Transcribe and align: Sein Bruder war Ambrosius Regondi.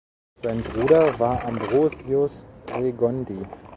Sein 0.35 0.63
Bruder 0.63 1.19
war 1.19 1.45
Ambrosius 1.45 2.47
Regondi. 2.71 3.45